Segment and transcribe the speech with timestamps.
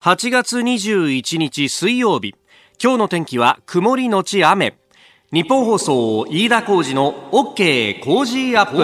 [0.00, 2.36] 8月21日水曜日。
[2.80, 4.78] 今日の天気は曇りのち雨。
[5.32, 8.04] ニッポン放送飯田浩司の OK!
[8.04, 8.78] Cozy up!。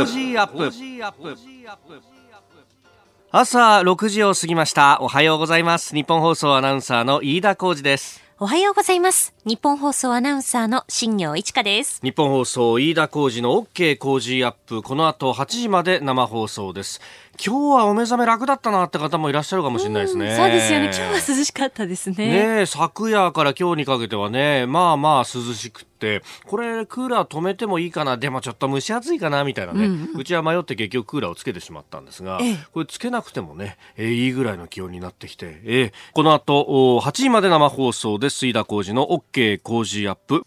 [3.30, 4.98] 朝6時を過ぎました。
[5.02, 5.94] おはようございます。
[5.94, 8.24] ニッポン放送アナウンサーの飯田浩司です。
[8.40, 9.32] おはようございます。
[9.44, 12.00] ニッポン放送アナウンサーの新行市佳です。
[12.02, 13.96] ニッポン放送飯田浩司の OK!
[13.96, 14.82] Cozy up!。
[14.82, 17.00] この後8時まで生放送です
[17.42, 20.36] 今日はお目覚め楽だったなって方もいらっしゃるかもしれないですね。
[20.36, 20.86] そうですよね。
[20.86, 22.58] 今日は涼しかったですね。
[22.60, 40.46] ね昨夜から今日にかけてはね、まあまあ涼しくて、これクーラー止めてもいいかな、でもちょっと蒸し暑いかなみたいなね、うんうん、うちは迷って結局クーラーをつけてしまったんですが、ええ、これつけなくてもね、えー、いいぐらいの気温になってきて、えー、この後8時まで生放送で水田工事の OK 工事アップ。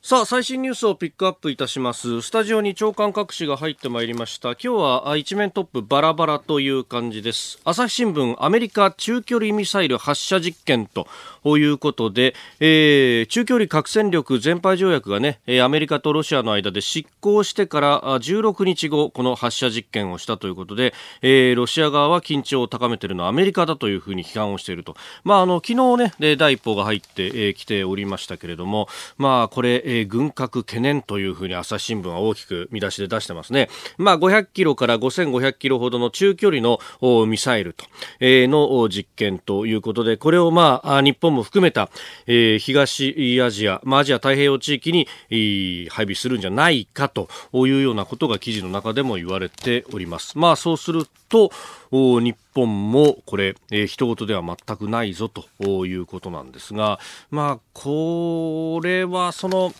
[0.00, 2.22] さあ最新ニュースをピックアップいたします。
[2.22, 4.50] スタジオに長官各紙が入ってまいりました。
[4.50, 7.58] 今日は一面トップバラバラという感じです。
[7.64, 11.08] 朝日新聞アメリカ中距離ミサイル発射実験と
[11.58, 24.94] いうことで、えー、中距離核戦力全廃条約がねアメリカとロシアの間で執行してから16日後この発射実験をしたということで、えー、ロシア側は緊張を高めているのはアメリカだというふうに批判をしていると。
[25.24, 33.70] まああの昨日ね第一報が入ってき、えー、ておりましたけれどもまあこれえー、軍拡懸念というふうに朝日新聞は大きく見出しで出してますね。
[33.96, 36.78] まあ、500キロから5500キロほどの中距離の
[37.26, 37.86] ミサイルと、
[38.20, 41.88] えー、の実験ということで、これをまあ、日本も含めた、
[42.26, 45.08] えー、東アジア、まあ、アジア太平洋地域に、
[45.88, 50.36] 配備するんじゃないかというようなことが記事の中でも言われております。
[50.36, 51.50] まあ、そうすると、
[51.90, 56.98] 日本もこれ、えー、人事では全くないぞということなんですが、
[57.30, 59.72] まあ、これはその、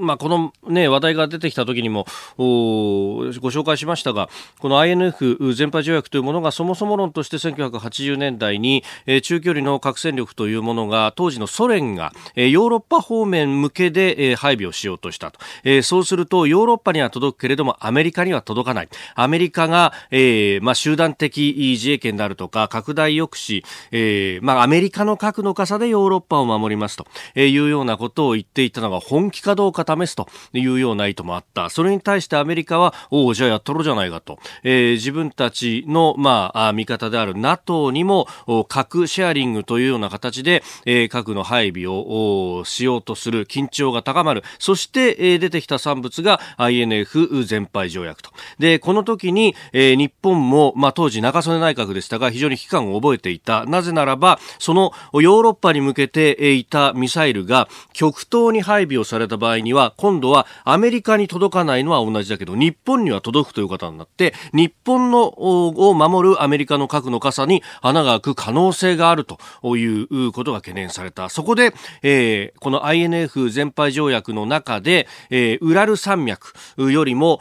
[0.00, 18.88] まあ、この、ね、話題が出てきた時にもご紹介しましたがこの INF 全廃条約というものがそもそも論として1980年代に、えー、中距離の核戦力というものが当時のソ連が、えー、ヨーロッパ方面向けで、えー、配備をしようとしたと、えー、そうするとヨーロッパには届くけれどもアメリカには届かない。
[19.14, 27.06] アメリカが、えーまあ、集団的自衛権であるとか拡大抑止、えーまあ、アメリカの核の傘でヨーロッパを守りますと
[27.38, 31.70] いうようなことを言っていたのが本気かどうかか試すというような意図もあった。
[31.70, 34.38] それに対してアメリカは、おお、じゃあやったろじゃないかと。
[34.62, 38.26] えー、自分たちの、まあ、味方である NATO にも、
[38.68, 44.42] 核シェアリングというような形で、えー、核の配備をしようとする緊張が高まる。
[44.58, 48.30] そして、えー、出てきた産物が INF 全廃条約と。
[48.58, 53.64] で、この時に、えー、日本も、まあ、当時中曽根内閣でしたが、非常に危機感を覚えていた。
[53.66, 69.38] なぜならば、そのヨーロッパに向けていたミサイルが極東に配備をされた場合には、今度はアメリカに届かないのは同じだけど、日本には届くという方になって、日本のを守るアメリカの核の傘に穴が開く可能性があると
[69.76, 71.28] いうことが懸念された。
[71.28, 77.40] そこで、えー、この INF 全廃条約の中で、えー、ウラル山脈よりも、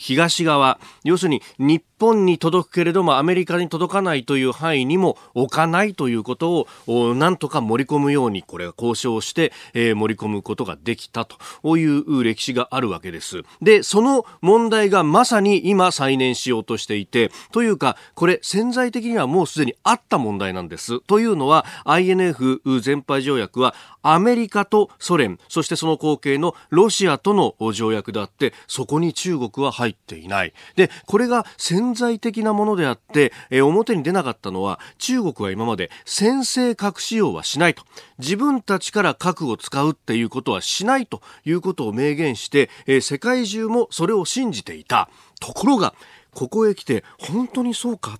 [0.00, 13.42] 東側、要するに日本に届くけれどもアメリカに届かないという範囲にも置かないということをなんとか盛り込むようにこれは交渉して、え、盛り込むことができたという歴史があるわけです。
[13.60, 21.00] で、その問題がまさに今再燃しようとしていて、というかこれ潜在的にはもうすでにあった問題なんです。
[21.00, 30.52] というのは INF 全廃条約はアメリカとソ連、そしてその後継のロシアとの条約であって、そこに中国は入っていない。
[30.76, 37.82] で、これが潜在的なものであって、えー、表に出なかったのは中国は今まで先制核使用はしないと。
[38.18, 45.08] 自分たちから核を使うっていうことはしないということを明言して、えー、世界中もそれを信じていた。
[45.40, 45.94] ところが
[46.34, 48.18] ここへ来て本当にそうか。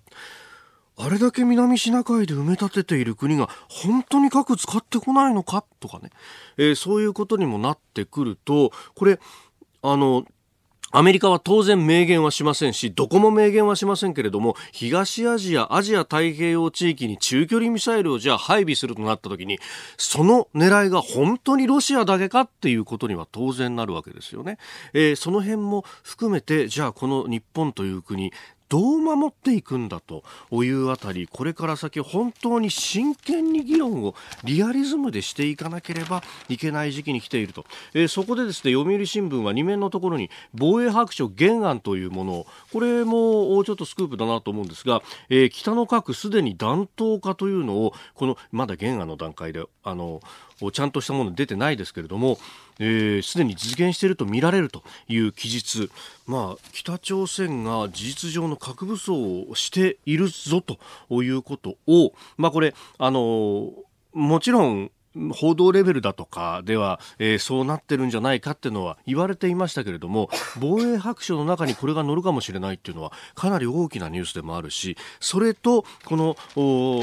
[0.97, 5.63] あれだけ南シナ海で埋め立てている国が本当に核使ってこないのか？
[5.79, 6.11] とかね、
[6.57, 9.19] えー、そういうことにもなってくるとこれ
[9.81, 10.25] あの
[10.91, 19.59] アメリカは当然明言はしませんし、どこも明言はしませんけれども、東アジア、アジア太平洋地域に中距離ミサイルをじゃあ配備するとなった時に、
[19.97, 24.57] その狙いが本当にロシアだけかっていうことには当然なるわけですよね。
[24.93, 28.33] えー、その辺も含めて、じゃあこの日本という国、
[28.71, 30.23] どう守っていくんだと
[30.63, 34.15] いうあたりこれから先本当に真剣に議論を
[34.45, 42.47] リアリズムでしていかなければいけない時期に来ていると、えー、そこでですね読売新聞は2面のところに防衛白書原案というものを。
[42.71, 50.21] これもちょっとスクープだなと思うんですが、えー、北の核すでに弾頭化というのをこのまだ原案の段階であの
[50.69, 52.41] ちゃんとしたもの出てないですけれども、す、
[52.79, 55.89] えー、で、に実現していると見られるという記述、
[56.27, 60.77] まあ、北朝鮮が事実上の核武装をしているぞと
[61.23, 63.71] いうことを、まあ、これ、あの
[64.13, 64.91] もちろん
[65.33, 70.29] 報道レベルだとかでは、えー、そうなってるんじゃないかっていうのは言われていましたけれども
[70.59, 76.35] 防衛白書の中にこれが載るかもしれないっていうのはかなり大きなニュースでもあるしそれとこの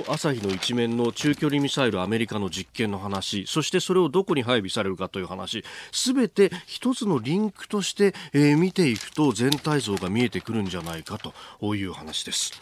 [0.08, 12.52] 朝日の一面の中距離ミサイルアメリカの実験の話そしてそれをどこに配備されるかという話すべて一つのリンクとして、えー、見ていくと全体像が見えてくるんじゃないかという話です。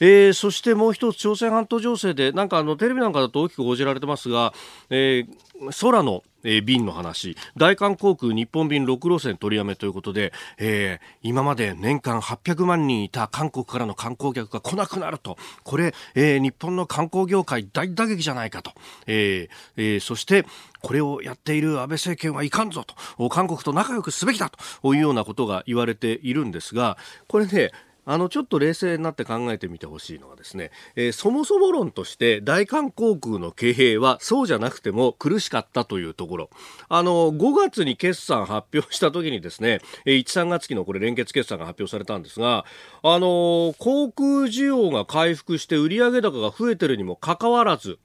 [0.00, 4.52] えー、そしてもう一つ朝鮮半島情勢でなんかあのテレビなんかだと大きく報じられてますが、
[4.90, 7.36] えー、空のえー、便の話。
[7.56, 15.36] 大韓航空日本便6路線取りやめということで、えー、今まで年間800万人いた韓国からの観光客が来なくなると。
[15.64, 18.72] これ、えー、日本の観光業界大打撃じゃないかと、
[19.06, 20.44] ええー、そして
[20.82, 23.28] これをやっている安倍政権はいかんぞと。
[23.30, 27.70] 韓国と仲良くすべきだというようなことが言われているんですがこれね
[28.04, 36.50] あのちょっと冷静になって考えてみてほしいのはですね、えー、そもそも論として大韓航空の経営はそうじゃなくても苦しかったというところ
[36.88, 42.64] あの5月に決算発表した時にですね1、3月期のこれ連結決算が発表されたんですが
[43.02, 47.98] あの航空需要が回復して売上高が増えてるにもかかわらず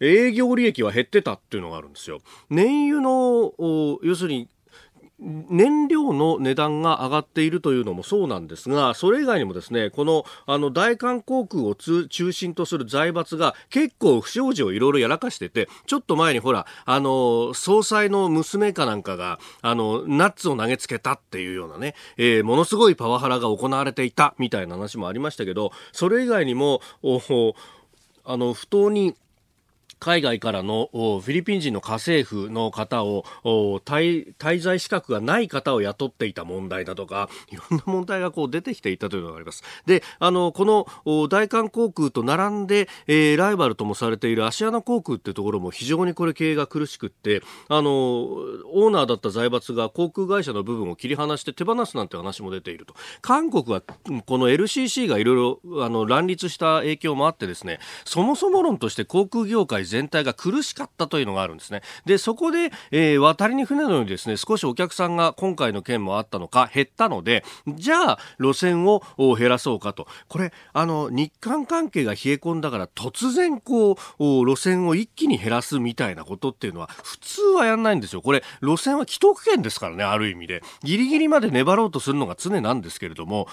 [0.00, 2.20] 営業利益は減ってたっていうのがあるんですよ。
[2.50, 3.52] 燃油の、
[4.02, 4.48] 要するに
[5.20, 27.18] 燃料の値段が上がっているというのもそうなんですが、それ以外にもですね、この、あの、大韓航空を中心とする財閥が結構不祥事をいろいろやらかしてて、ちょっと前にほら、あの、総裁の娘かなんかが、あの、ナッツを投げつけたっていうようなね、えー、ものすごいパワハラが行われていたみたいな話もありましたけど、それ以外にも、お
[28.24, 29.14] あの、不当に、
[29.98, 39.62] 海外からのフィリピン人の家政婦の方を滞在資格がない方を雇っていた問題だとかいろんな問題がこう出てきていたというのがあります。
[39.86, 61.82] で、あのこの大韓航空と並んで、えー、ライバルともされているアシアナ航空っていうところも非常にこれ経営が苦しくってあのオーナーだった財閥が航空会社の部分を切り離して手放すなんて話も出ていると韓国はこの LCC がいろいろあの乱立した影響もあってですねそもそも論として航空業界全体が苦しかったというのがあるんですね。
[62.04, 69.02] で、そこで、えー、渡りに船のようにですね、少しお客さんが今回の件もあったのか減ったので、じゃあ路線を
[69.36, 70.06] 減らそうかと。
[70.28, 78.22] これ、あの、日韓関係が冷え込んだから突然こう、路線を一気に減らすみたいなことっていうのは普通はやんないんですよ。
[78.22, 80.62] これ、路線は既得権ですからね、ある意味で。
[80.82, 83.48] ギリギリまで粘ろうとするのが常なんですけれども、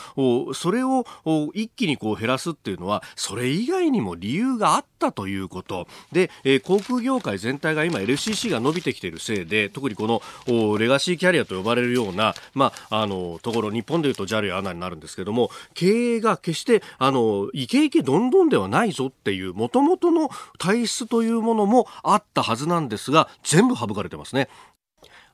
[0.53, 1.05] それを
[1.53, 5.87] 一気にこう減らすっていうのは、それ以外にも理由があったということ。
[6.11, 24.49] で、えー、航空業界全体が今 LCC が伸びてきているせいで特にこのレガシーキャリアと呼ばれるような、まあ、あのところ日本でいうと JAL や ANA になるんですけども経営が決してあのイケイケどんどんではないぞっていうもともとの体質というものもあったはずなんですが全部省かれてますね。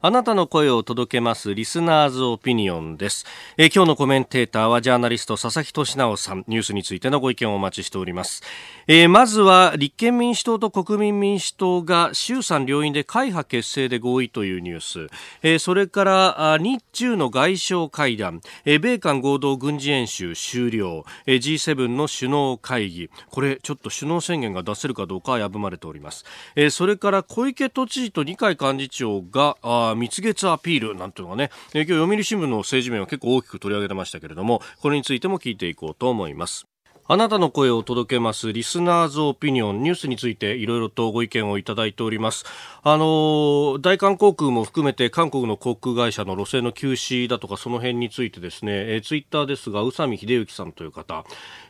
[0.03, 3.23] あなたの声を届けますリスナーズオピニオンです。
[3.55, 8.41] えー、今日のコメンテーターはジャーナリスト佐々木俊直さん、ニュースについてのご意見をお待ちしております。
[8.87, 15.07] えー、まずは立憲民主党と国民民主党が衆参両院で会派結成で合意というニュース、
[15.43, 26.25] えー、それから日中の外相会談、え、米韓合同軍事演習終了、えー、G7 の首脳会議、これちょっと首脳宣言が出せるかどうかは危ぶまれております。
[26.55, 29.57] え、それから小池都知事と二階幹事長が
[29.91, 36.65] あ蜜月アピールなんていうのがね、今日読売新聞の政治面は結構大きく取り上げてましたけれども、これについても聞いていこうと思います。
[37.11, 42.45] あなたの声を届けますリスナーズオピニオンニュースについていろいろとご意見をいただいております。
[42.83, 51.25] あの大韓航空も含めて韓国の航空会社の路線の休止だとかその辺についてですね、えー、ツイッターですが宇佐美秀之さんという方、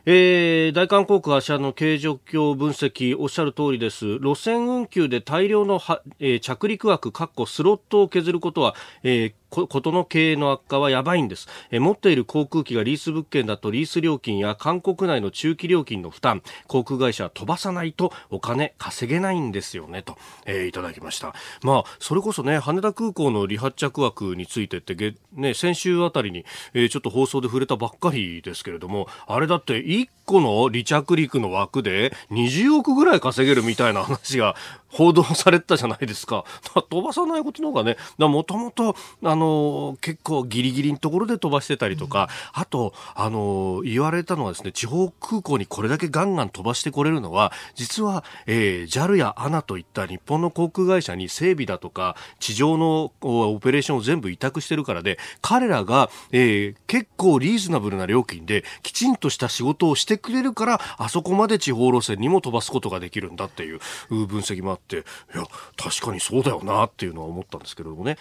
[0.06, 4.20] えー、大韓航空社の経営状況分析おっしゃる通りです。
[4.20, 7.10] 路線運休で大量のは、えー、着陸枠
[7.48, 16.42] スロットを削ることは、えーことの経営の悪化はやばいんです、え持っている航空機がリース物件だとリース料金や韓国内の中期料金の負担。
[16.66, 20.02] 航空会社は飛ばさないとお金稼げないんですよね。
[20.02, 20.16] と、
[20.46, 21.34] えー、いただきました。
[21.62, 26.44] まあそれこそね羽田空港の離発着枠についてってね先週あたりに、
[26.74, 29.78] えー、ちょっと放送で触れたばっかりですけれどもあれだって
[30.24, 34.54] 個の離着陸の枠で20億ぐらい稼げるみたいな話が
[34.92, 36.44] 報道されてたじゃないですか。
[36.90, 64.96] 飛ばさないことの方がね、もともと、あの、結構ギリギリのところで飛ばしてたりとか、うん、あと、あの、言われたのはですね、地方空港にこれだけガンガン飛ばしてこれるのは、実は、えー、JAL や ANA といった日本の航空会社に整備だとか、地上のオペレーションを全部委託してるからで、彼らが、えー、結構リーズナブルな料金で、きちんとした仕事をしてくれるから、あそこまで地方路線にも飛ばすことができるんだっていう分析もあって、って
[65.34, 65.44] いや
[65.76, 68.18] 確かにそうだよなっていうのは思ったんですけれどもね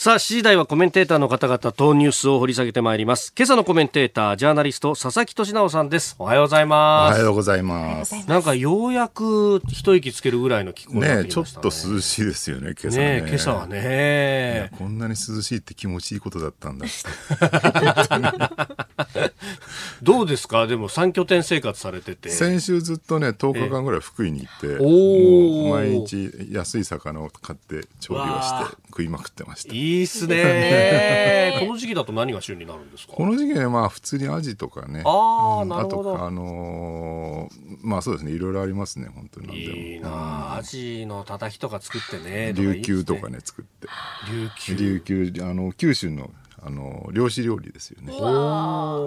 [0.00, 3.32] さあ、7時台はコメンテーターの方々とニュースを掘り下げてまいります。
[3.36, 6.14] 今朝のコメンテーター、ジャーナリスト、佐々木俊直さんです。
[6.20, 7.16] おはようございます。
[7.16, 8.14] おはようございます。
[8.28, 11.22] なんかようやく一息つけるぐらいの気候になってね。
[11.24, 13.22] ねちょっと涼しいですよね、今朝ね。
[13.22, 14.70] ね今朝はね。
[14.78, 16.86] こんなに涼しいって気持ちいいことだったんだ
[20.02, 20.66] どうですか？
[20.66, 22.30] でも3拠点生活されてて。
[22.30, 29.74] 先週ずっとね、10日間ぐらい福井に行って、お毎日安い魚を買って調理をして食いまくってました。
[29.74, 31.56] いいっすね。
[31.60, 33.12] この時期だと何が旬になるんですか？
[33.12, 35.02] この時期はまあ普通にアジとかね。
[35.04, 40.14] あ、うん、あとあのー、まあそうですねいろいろありますね本当にいいな、うん、
[40.58, 42.52] アジのたたきとか作ってね。
[42.54, 43.88] 琉球とかね作って。
[44.30, 44.74] 琉球。
[44.76, 46.30] 琉球あの九州の
[46.62, 48.12] あの漁師料理ですよね。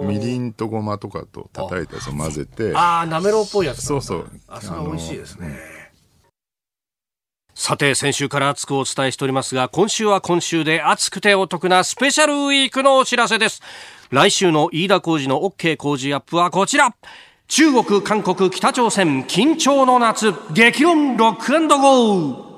[0.06, 2.74] みりんとごまとかと叩いたやつを混ぜて。
[2.74, 4.30] ああなめろうっぽいやつそうそう。
[4.48, 5.82] あそれ美味しいですね。
[7.54, 13.60] さて、先週から熱くお伝えしておりますが、今週は今週で熱くてお得なスペシャルウィークのお知らせです。
[14.10, 16.94] 来週の飯田浩二の OK 工事アップはこちら。
[17.48, 22.51] 中国、韓国、北朝鮮、緊張の夏、激論ロックゴー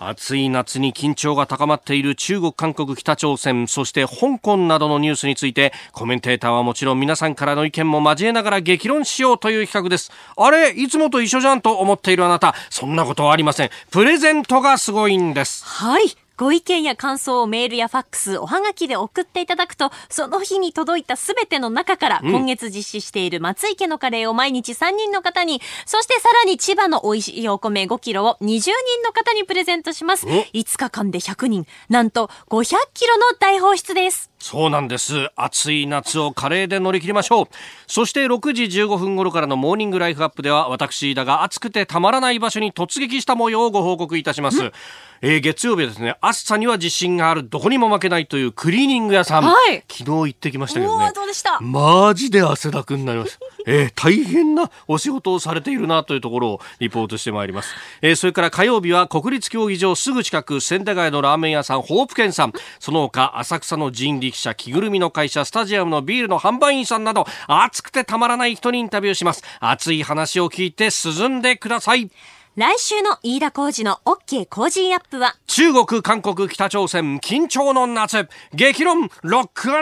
[0.00, 10.12] 暑い夏に緊張が高まっている中国、韓国、北朝鮮、そして香港などのニュースについて、コメンテーターはもちろん皆さんからの意見も交えながら激論しようという企画です。
[10.36, 13.70] あれいつもと一緒じゃんと思っているあなた、そんなことはありません。
[13.90, 15.64] プレゼントがすごいんです。
[15.64, 16.27] はい。
[16.38, 28.70] ご意見や感想をメールやファックス、おはがきで送っていただくと、その日に届いたすべての中から、今月実施している松井家のカレーを毎日3人の方に、そしてさらに千葉の美味しいお米5キロを20人
[29.04, 30.28] の方にプレゼントします。
[30.28, 34.30] 5日間で100人、なんと500キロの大放出です。
[34.38, 35.30] そうなんです。
[35.34, 37.46] 暑い夏をカレーで乗り切りましょう。
[37.88, 44.70] そして6時15分頃からのモーニングライフアップでは、私、だが暑くてたまらない場所に突撃した模様をご報告いたします。
[45.20, 49.44] えー、月曜日はですね、暑さには自信がある、どこにも負けないというクリーニング屋さん。
[49.44, 51.12] はい、昨日行ってきましたけどね。
[51.14, 51.58] どうでした？
[51.60, 53.38] マジで汗だくになりました。
[53.66, 57.74] えー、大変なお仕事をされているなというところをリポートしてまいります。
[58.00, 62.52] えー、それから火曜日は国立競技場すぐ近く、千駄ヶ谷のラーメン屋さん、ホープケンさん。
[62.78, 69.42] その他、浅草の人力車、着ぐるみの会社、スタジアムのビールの販売員さんなど、暑くてたまらない人にインタビューします。
[69.60, 72.10] 熱い話を聞いて進んでください。
[72.58, 75.36] 来週の飯田浩二の OK 工事アップは？
[75.46, 79.74] 中国、韓国、北朝鮮緊張の夏激論ロックゴ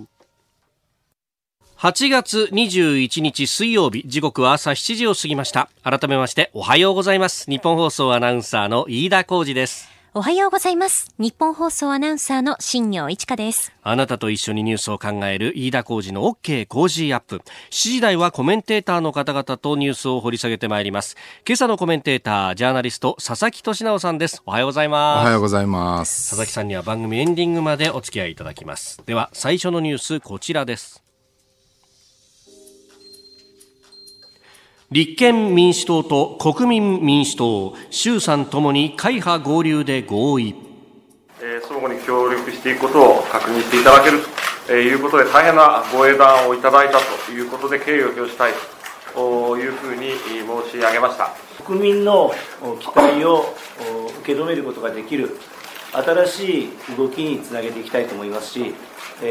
[0.00, 0.04] ー。
[1.78, 5.70] 8月21日水曜日時刻は朝7時を過ぎました。
[5.82, 7.50] 改めましておはようございます。
[7.50, 9.91] 日本放送アナウンサーの飯田浩二です。
[10.14, 11.08] おはようございます。
[11.16, 13.72] 日本放送アナウンサーの新業一華です。
[13.82, 17.36] あなたと一緒にニュースを考える飯田浩二の OK 工事アップ。
[17.36, 17.40] 7
[17.70, 21.16] 時台はコメンテーターの方々とニュースを掘り下げてまいります。
[21.48, 24.42] 今朝のコメンテーター、ジャーナリスト、佐々木俊直さんです。
[24.44, 25.22] おはようございます。
[25.22, 26.28] おはようございます。
[26.28, 29.00] 佐々木さんには番組エンディングまでお付き合いいただきます。
[29.06, 31.02] では、最初のニュース、こちらです。
[34.92, 40.54] 立憲民主党と国民民主党、衆参ともに会派合流で合意。
[41.66, 44.18] 相互に協力していくことを確認していただける
[44.66, 48.52] ということで、大変なご英断をいただいたということで、敬意を表したい
[49.14, 51.30] というふうに申し上げました
[51.64, 52.34] 国民の
[52.78, 53.54] 期待を
[54.20, 55.38] 受け止めることができる、
[55.92, 58.74] 新しい動きにつなげていきたいと思いますし、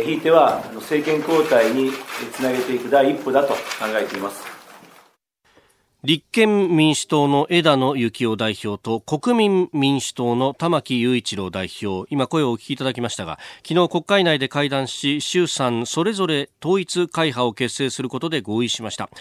[0.06, 1.92] ひいては政権交代に
[2.34, 3.60] つなげていく第一歩だと考
[3.94, 4.51] えています。
[6.04, 19.12] 立憲民主党の枝野幸男代表と国民民主党の玉木雄一郎代表今声をお聞きいただきましたが昨日国会内で会談し衆参それぞれ統一会派を結成することで合意しました。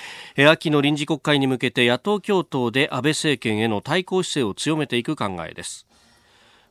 [0.48, 5.86] 秋の臨時国会に向けて野党共闘で安倍政権への対抗姿勢を強めていく考えです。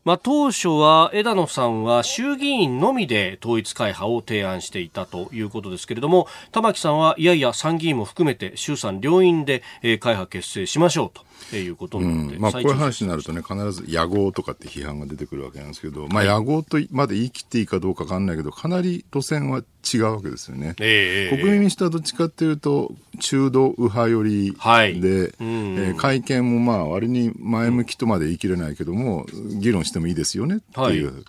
[0.05, 11.28] まあ、当初は枝野さんは衆議院のみで統一会派を提案していたということですけれども玉木さんはいやいや参議院も含めて衆参両院で会派結成しましょうと。
[11.48, 20.75] っていうことうん、まあ、こういう話になるとね、必ず野合とかって批判が出てくるわけなんですけど、まあ、野合とまで言い切っていいかどうかわかんないけど、かなり路線は違うわけですよね。
[20.79, 29.25] えー、国民民主党はどっちかっていうと、中道右派寄りで、はいうん、えー、会見もまあ、割に前向きとまで言い切れないけども、
[29.60, 31.13] 議論してもいいですよねっていう。
[31.13, 31.24] はい、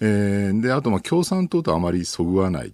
[0.00, 2.72] えー、で、あと、まあ、共産党とあまりそぐわない。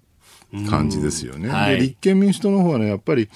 [0.68, 3.28] 感じですよね、はい、で立憲民主党の方はねやっぱり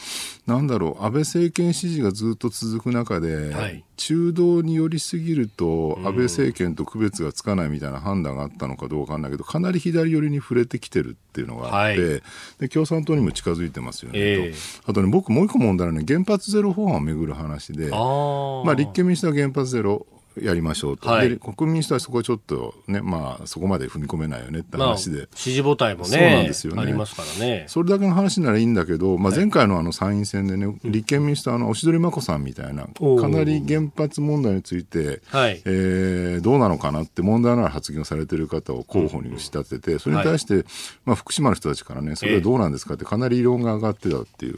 [0.46, 12.22] なんだろう安倍政権支持がずっと続く中で、はい、中道に寄りすぎると安倍政権と区別がつかないみたいな判断があったのかどうかわかんないけどかなり左寄りに触れてきてるっていうのがあって、はい、
[12.60, 20.06] で共産党にも近づいてますよね、えー、とあとね僕もう一個問題はね原発ゼロ法案をめぐる話でまあ、立憲民主党は原発ゼロ
[20.40, 26.82] やりましょうと、はい、で国民主党はそこはちょっとね、まあ、そこまで踏み込めないよねって話で、まあ、支持母体もねそうなんですよね。
[26.82, 27.64] ありますからね。
[27.68, 35.62] それだけの話ならいいんだけど、まあ、前回のあの参院選でね、立憲民主党のおしどり眞子さんみたいな、かなり原発問題について、はい。
[35.64, 40.64] えー、どうなのかなって問題のある発言をされてる方を候補に仕立てて、それに対して、
[41.04, 44.56] まあ、福島の人たちからね、それはどうなんですかってかなり異論が上がってたっていう、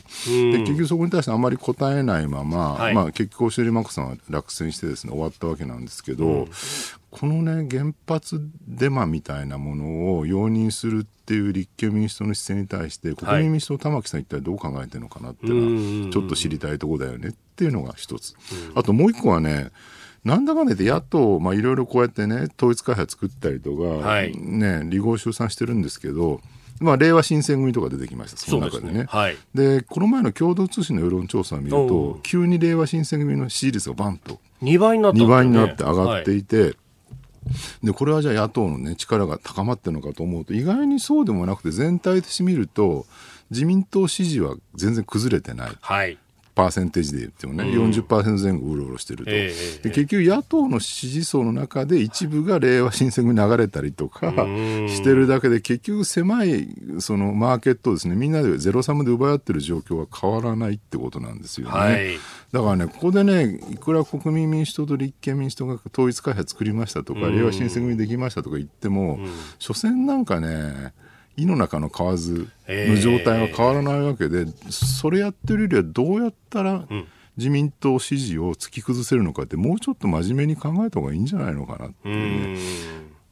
[0.52, 6.46] で結局そこに対してあまり答えないまま、はい、まあ、結局おしどり眞子さんは落選してですね終わったわけなんですけど、
[7.10, 18.34] このね原発デマみたいなものを容認するっていう立憲民主党の姿勢に対して国民民主党玉木さん一体どう考えてるのかなっていうのはちょっと知りたいところだよねっていうのが一つ。
[18.74, 19.70] あともう一個はね
[20.24, 26.40] なんだかんだ言って野党、まあ、いろいろこうやってね、統一会派作ったりとか、はい、ね、離合集散してるんですけど、
[26.80, 28.92] まあ、令和新選組とか出てきました、その中でね。
[28.92, 29.04] で、ね。
[29.04, 29.36] はい、
[29.84, 36.76] この前の共同通信の世論調査を見ると、急に令和新選組の支持率がバンと2倍になって、ね、2倍になって上がっていて、はい
[37.82, 43.04] でこれはじゃあ野党の、ね、力が高まってるのかと思うと意外にそうでもなくて全体として見ると
[43.50, 45.70] 自民党支持は全然崩れてない。
[45.80, 46.18] はい
[46.54, 56.68] パーセンテージで言ってもね、うん、40%前後うろうろしてると、えー、で結局野党の支持層の中で一部が令和新選組に流れたりとかしてるだけで結局狭い
[57.00, 62.18] そのマーケットをですねみんなでゼロサムで奪い合ってる状況は変わらないってことなんですよね、はい、
[62.52, 69.18] だからねここでねいくら国民民主党と立憲民主党が統一開発作りましたとか令和新選組できましたとか言っても、
[69.58, 70.92] 所詮なんかね
[71.36, 76.86] 井の中の蛙の状態は変わらないわけで、えー、それやってるよりはどうやったら
[77.36, 82.54] 自民党支持を突き崩せるのかってもうちょっと真面目に考えた方がいいんじゃないのかなっていう。
[82.54, 82.60] ね。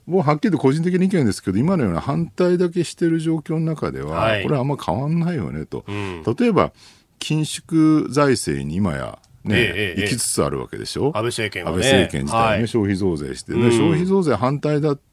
[0.06, 6.72] もうはっきりと個人的な意見ですけど今のような反対だけしてる状況の中では、これはあんま変わんないよねと、うん、例えば
[7.20, 15.11] 緊縮財政に今やね、ええ、行きつつあるわけでしょ、安倍政権は、ね、安倍政権自体ね、はい、消費増税して、で消費増税反対だって、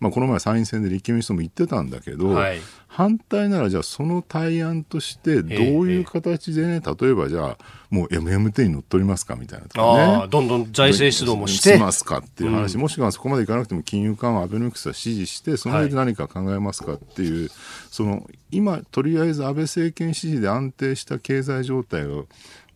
[0.00, 7.58] まあ、この前、参院選で立憲民主党も言ってたんだけど、はい、反対なら、じゃあ、その対案として、どういう形でね、例えばじゃあ、
[7.90, 11.74] もう MMT に乗っ取りますかみたいなとかね、どんどん財政出動もして。
[11.74, 17.50] しますかっていう話、うん、もしくはそこまでいかなくても金融緩和、アベノミクスは支持して、その上で何か考えますかっていう、はい、
[17.90, 22.26] その今、とりあえず安倍政権支持で安定した経済状態を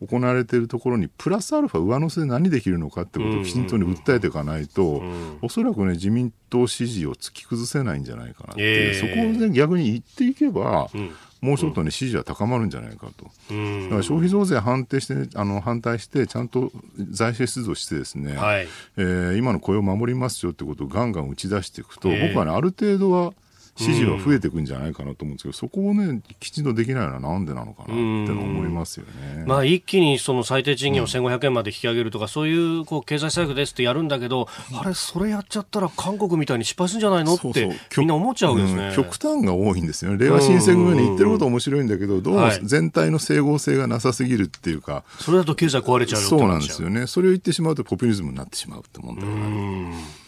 [0.05, 11.11] 行われているところにプラスアルファ上乗せで何できるのかってことをきちんとに訴えていかないと、うん、おそらくね自民党支持を突き崩せないんじゃないかなって、えー、そこをね逆に言っていけば、うん。
[11.41, 13.23] もうちょっとね、支持は高まるんじゃないかと。
[13.23, 23.33] だから消費増税反対して、ね、あの反対して、ちゃんと財政出動してですね、はい、えー、今の雇用を守りますよってことをガンガン打ち出していくと、僕はね、ある程度は、
[23.79, 29.45] 支持は増えていくんじゃないかなと思うんですけど、うん、そこをね、きちんとできないのはなんでなのかなっての思いますよね。
[29.45, 40.17] まあ、一気にその最低賃金を1500円まで引き上げるとか、うん、そういうこう経済政策ですってやるんだけど、あれ、それやっちゃったら韓国みたいに失敗するんじゃないのってみんな思っちゃうんですね、極端が多いんですよね。
[40.17, 47.07] 令和新選組に言ってること面白いんだけど、どうも全体の整合性がなさすぎるっていうか、それだと経済壊れちゃうそうなんですよね。
[47.07, 50.19] それを言ってしまうとポピュリズムになってしまうって問題がある。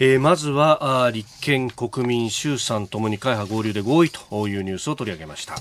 [0.00, 5.54] えー、まずは立憲、国民、衆参ともに会派合流で合意というニュースを取り上げました。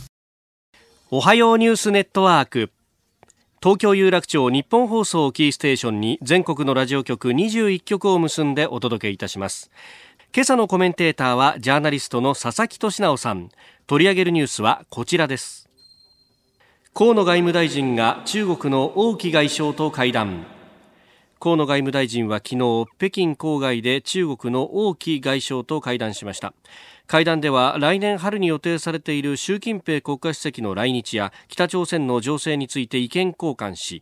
[1.12, 2.72] おはようニュースネットワーク。
[3.62, 9.70] 東京有楽町日本放送キーステーションに全国のラジオ局21局を結んでお届けいたします。
[10.36, 13.50] 今朝のコメンテーターはジャーナリストの佐々木俊直さん。
[13.86, 15.70] 取り上げるニュースはこちらです。
[16.96, 20.53] 河野外務大臣が中国の王毅外相と会談。
[21.44, 26.54] 河野外務大臣は昨日北京郊外で中国の王毅外相と会談しました。
[27.06, 34.02] 会談では来年春に予定されている習近平国家主席の来日や北朝鮮の情勢について意見交換し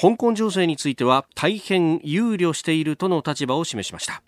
[0.00, 4.22] 香港情勢については大変憂慮しているとの立場を示しました。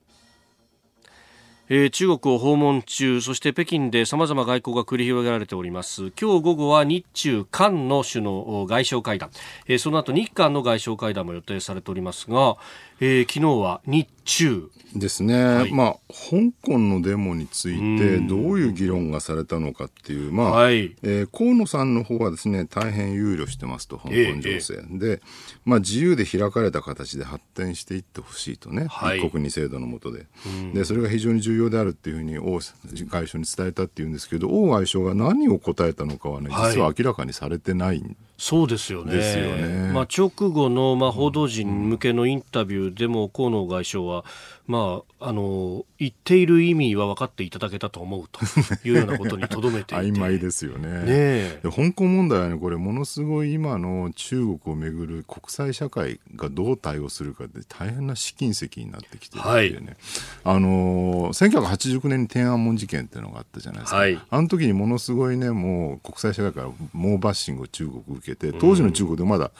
[1.69, 6.13] えー、中国を訪問中そして北京でさまざま外交が繰り広げられております。
[6.21, 9.31] 今日午後は日中韓の首脳外相会談、
[9.67, 12.57] えー、その後日韓の外相会談も予定されておりますが、
[13.05, 14.71] えー、昨日は日中。
[14.95, 25.23] ですね、はい、まあ香港のデモについてどういう議論がされたのかっていう、まあ、はい、えー、河野さんの方はですね大変憂慮してますと香港情勢、えー、で、
[25.65, 30.27] まあ、自由で開かれた形で発展していってほしいとね、はい、一国二制度の下で。
[30.75, 39.15] でそれが非常に重要であるっていうふうに王外相に伝えたっていうんですけど王外相が何を答えたのかはね実は明らかにされてないんそうですよね。
[39.15, 39.93] ですよね。
[39.93, 44.25] まあ、直後の、まあ、報道陣向けのインタビューでも、河野外相は、
[44.67, 48.41] まあ、あの、言っている意味は分かっていただけたと思うと
[48.89, 51.03] いうようなことにとどめていて 曖昧ですよね。
[51.05, 59.97] ね香港問題はね、これ、ものすごい今の中国をめぐる国際社会がどう対応するかって大変な試金石になってきてるっていうね。
[60.45, 63.97] はい、あの、1989年に天安門事件っていうのがあったじゃないですか。
[63.97, 69.51] はい、あの時にものすごいね、もう国際社会から猛バッシングを中国受けて、当時の中国でまだ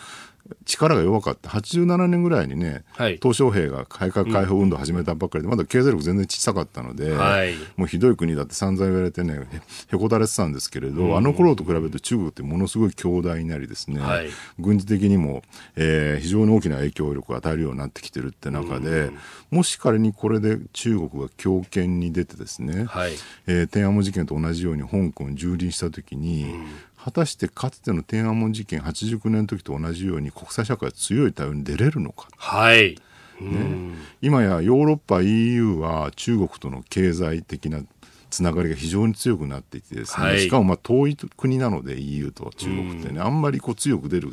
[0.65, 9.49] 力が弱かった、87年ぐらいにね、はい、鄧小平が改革開放運動を始めたばっかりで、まだ経済力全然小さかったので、はい、もうひどい国だって散々言われてね、
[9.93, 15.43] へこたれてたんですけれど、うん、あの頃と比べると中国ってものすごい強大になりですね、はい、軍事的にも、
[15.77, 19.19] えー、非常に大きな影響力を与えるようになってきてるって中で、うん、
[19.51, 23.13] もし仮にこれで中国が強権に出てですね、はい、
[23.47, 26.67] えー、天安門事件と同じように香港に蹂躙したときに、うん
[27.05, 32.29] 果たしてかつての天安門事件89年の時と同じように国際社会は強い対応に出れるのか。
[32.37, 32.97] はい。
[33.41, 37.81] ね、今やヨーロッパ EU は中国との経済的な
[38.31, 44.31] つながりが非常に強くなっていてですね、はい、しかもまあ遠い国なので EU と中国ってね、あんまりこう強く出る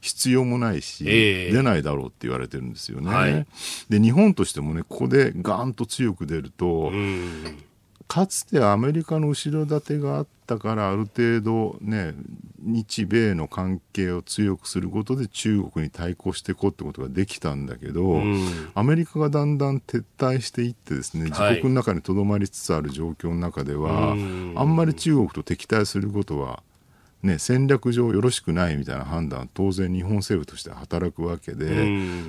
[0.00, 3.10] 必要もないし、えー、出ないだろうって言われてるんですよね。
[3.10, 3.46] はい、
[3.88, 6.90] で日本としてもねここでガーンと強く出ると、
[8.08, 12.14] かつてアメリカの後ろ盾があったからある程度ね
[12.58, 24.18] 日米の関係を強くすることで中国に対抗していこうってことができたんだけど、うん、アメリカがだんだん撤退していってですね自国の中にとどまりつつある状況の中では、はい、
[24.56, 26.62] あんまり中国と敵対することは
[27.20, 31.64] ね、戦略上よろしくないみたいな判断当然日本政府として働くわけで、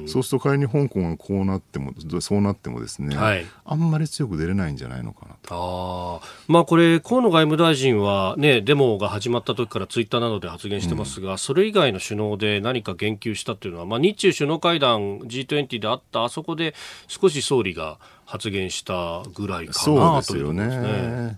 [0.06, 6.22] うそうすると仮に香港がこうなってもそうなってもですね、はい、あんまり強く出れないんじゃないのかなと。
[6.22, 16.74] あまあ、これ河野外務大臣は、ね、デモが始まった時からツイッターなどで発言してますが、うん、それ以外の首脳で何か言及したというのは、まあ、日中首脳会談 G20 であったあそこで
[17.08, 21.38] 少し総理が発言したぐらいかなそうですよね。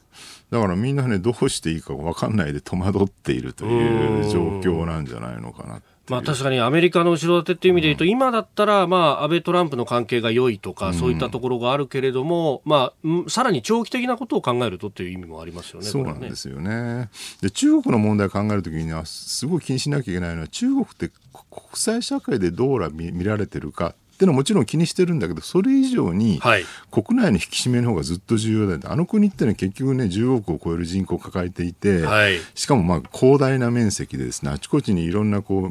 [0.52, 5.82] だからみんなね、どうしていいか分かんないで戸惑っているという状況なんじゃないのかな。
[6.10, 15.86] まあ、確かにアメリカの後ろ盾っていう意味で言うと、うん、今だったら、まあ、安倍・トランプの関係が良いとか、そういったところがあるけれども、まあ、さらに長期的なことを考えるとっていう意味もありますよね。
[15.86, 17.10] そうなんですよね。
[17.42, 26.40] で、中国の問題を考えるときには、すごい気にしなきゃいけないのは、中国って国際社会でどう見られてるかっていうのはもちろん気にしてるんだけどそれ以上に
[26.92, 35.70] 国内の引き締めの方がずっと重要だあの国ってね結局ね10億を超える人口を抱えていて、はい、しかもまあ広大な面積でですねあちこちにいろんなこう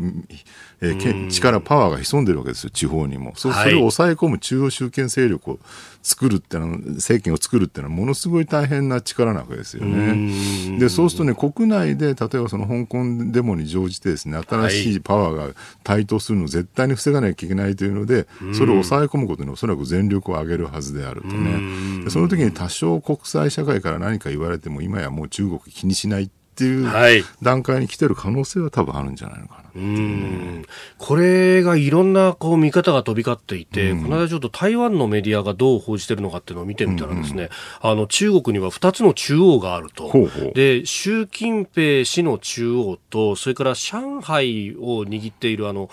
[0.82, 3.32] えー、力、パワーが潜んでるわけですよ、地方にも。
[3.36, 5.58] そそれを抑え込む中央集権勢力を
[6.02, 10.78] 作るってのは、政権を作るっていうのは、ものすごい大変な力なわけですよね。
[10.78, 15.00] で、そうするとね、国内で、例えばその香港デモに乗じてですね、新しい。
[15.00, 22.10] パワーが台頭するのを絶対に防がなきゃいけないというので、それを抑え込むことにおそらく全力を挙げるはずであるとね。
[22.10, 26.28] その時に多少国際社会から何か言われても、今やもう中国気にしないっ
[26.60, 30.64] ていう段階に来てる可能性は多分あるんじゃないのかな、ね、
[30.98, 37.48] これがいろんなこう見方が飛び交っていて、この間ちょっと台湾のメディアがどう報じてるのかっていうのを見てみたらですね、
[37.80, 40.08] あの中国には2つの中央があると。
[40.08, 40.52] ほうほう。
[40.52, 45.88] で、習近平氏の中央と、それから上海を握っているあの、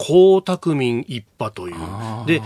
[0.00, 1.76] 江沢民一派という。
[2.26, 2.40] で、江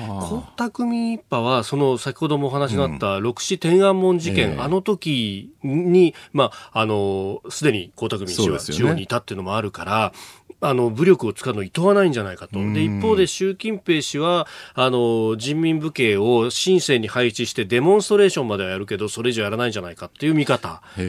[0.59, 10.13] 沢民一派は、その先ほどもお話があった六四天安門事件、うんえー、あの時に、まあ、あの、すでに江沢民氏は中央にいたっていうのもあるから、
[10.61, 12.59] あの武力を使うのいとわないんじゃないかと。
[12.59, 20.81] で、一方で習近平氏は、あの、人民武警を深センに配置してデモンストレーションまではやるけど、それ以上やらないんじゃないかっていう見方。
[20.97, 21.03] と、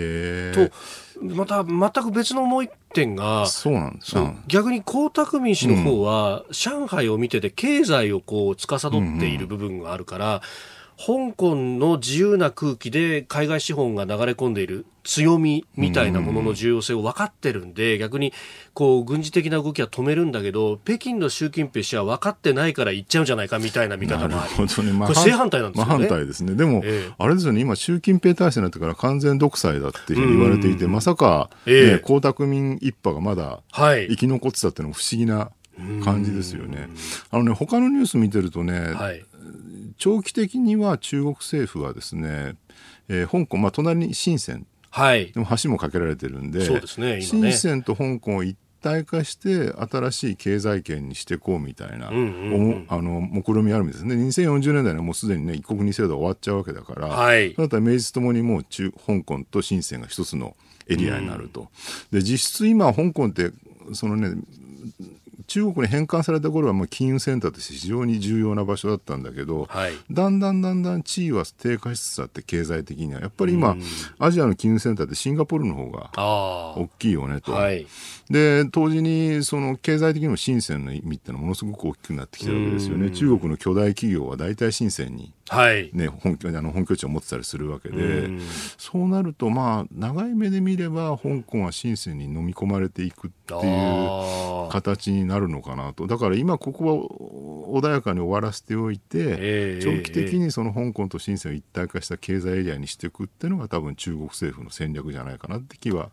[1.33, 4.37] また全く別のもう一点が、そうなんですね。
[4.47, 10.41] 逆に江沢民氏の方は、上海を見てて経済をこう、司っている部分があるから、
[10.97, 18.33] 香港の自由な空気で海外資本が流れ込んでいる強みみたいなものの重要性を分かってるんで、逆に
[18.73, 24.67] こう軍事的な動きは止めるんだけど、北京の習近平氏は分かってないから行っちゃうんじゃないかみたいな見方もある。
[24.83, 24.91] ね。
[24.93, 25.89] まあ、これ正反対なんですよね。
[25.89, 26.55] まあ、反対ですね。
[26.55, 35.51] でも、えあれですよね、今、習近平体制になってから完全独裁だって言われていて、まさか、ね、江沢民一派がまだ生き残ってたっていうのも不思議な
[36.03, 36.89] 感じですよね。
[37.31, 39.23] あのね、他のニュース見てるとね、はい、
[39.97, 42.55] 長期的には中国政府はですね、
[43.07, 44.65] えー、香港、まあ、隣に深セン。
[44.89, 54.13] はい、でも橋も架けられてるんで、そうですね、深センと香港を一体化して新しい経済圏にしていこうみたいな、うんうんうん、あの目論みあるんですね。
[54.13, 60.55] 2040年代にはもうすでにね一国二制度が終わっちゃうわけだから、はい、そのあたり名実ともにもう中香港と深センが一つの
[60.87, 61.61] エリアになると、
[62.11, 63.51] うん、で実質今香港って
[63.93, 64.39] そのね
[65.55, 73.77] 中国に返還された頃はまあ金融センターとして非常に重要な場所だったんだけど、はい、だんだんだんだん地位は低下しつつあって経済的にはやっぱり今、
[74.19, 77.53] アジアの金融センターってシンガポールの方が大きいよねと。
[77.53, 77.87] はい、
[78.29, 83.11] で同時にその経済的にも深センの意味ってのはものすごく大きくなってきてるわけですよね。
[83.11, 88.29] 中国の巨大企業は大体深センにはい、ね、本拠あの本拠地を持ってたりするわけで、
[88.79, 96.07] そうなると、まあ、長い目で見れば香港は深センに飲み込まれていくっていう形になるのかなと。
[96.07, 106.09] だから今ここは穏やかに終わらせておいて、えー、長期的にその香港と深センを一体化した経済エリアにしていくっていうのが多分中国政府の戦略じゃないかなって気は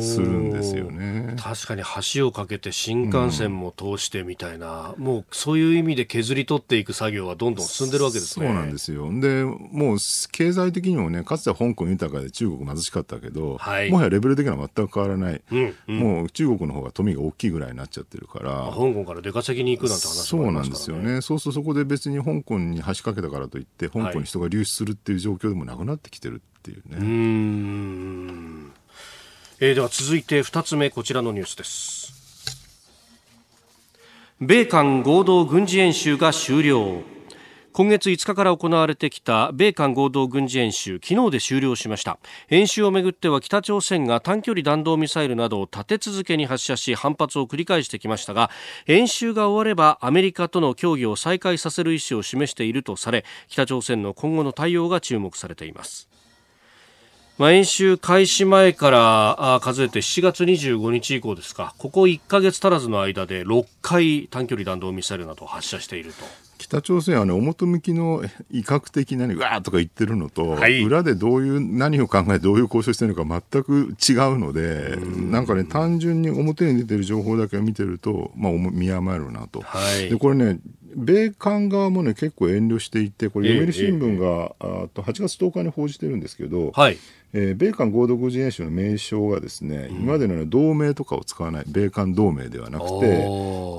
[0.00, 1.36] するんですよね。
[1.38, 1.82] 確かに
[2.14, 8.46] 橋を架けて新幹線も通してみたいな、うん、もうそういう意味で削り取っていく作業はどんどん進んでるわけですね。
[8.46, 9.08] そうなんですよ。
[9.20, 9.98] でもう
[10.32, 18.70] 経済的にもねかつては香港豊かで中国貧しかったけど、はい、もはやレベル的には全く変わらない、うんうん、もう中国の方が富が大きいぐらいになっちゃってるから。
[18.70, 21.20] 香港から出稼ぎに行くなんて話もありますから、ね、そうなんですよね。
[21.22, 26.98] そうするとそこで別に香港に橋かけたからといって香港に人が流出するっていう状況でもなくなってきてるっていうね。
[26.98, 28.65] うん
[29.58, 32.14] えー、では続いて2つ目こちらのニュースです。
[34.38, 37.00] 米韓合同軍事演習が終了。
[37.72, 42.18] 今月5日から行われてきた米韓合同軍事演習昨日で終了しました。
[42.50, 48.50] 演習をめぐっては北朝鮮が短距離弾道ミサイルなどを立て続けに発射し反発を繰り返してきましたが
[48.86, 56.10] 演習が終わればアメリカとの協議を再開させる意思を示しているとされ北朝鮮の今後の対応が注目されています。
[57.38, 66.24] まあ、演習開始前から数えて7月25日以降ですか、ここ1か月足らずの間で6回短距離弾道ミサイルなどを発射していると。
[66.56, 79.60] 北朝鮮はね、表向きの威嚇的な、ね、わーとか言ってるのと、はい、裏でどういう、何を考え、どういう交渉してるのか全く違うので、んなんかね、単純に表に出てる情報だけを見てると、まあ、見余るなと。
[79.60, 80.58] はい、でこれね、
[80.96, 86.96] 米韓側もね結構遠慮していてこれ読売新聞が、えー、あと8月10日に報じてるんですけど、はい、
[87.34, 93.26] えー、米韓合同軍事演習の名称がですね、うん、今までのような同盟とかを使わない米韓同盟ではなくて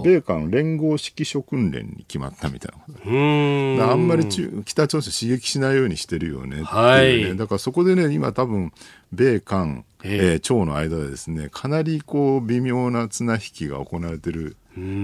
[0.03, 3.81] 米韓連合指揮所訓練に決まったみたいなことうん。
[3.81, 7.01] あんまり中北朝鮮刺激しないようにしてるよねっていうね、は
[7.33, 8.71] い、だからそこでね今多分
[9.11, 14.55] 米韓、えー、朝の間でですねかなりこう微妙な綱引きが行われてる